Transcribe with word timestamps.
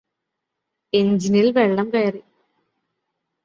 എഞ്ചിനിൽ 0.93 1.47
വെള്ളം 1.51 1.87
കയറി 1.93 2.21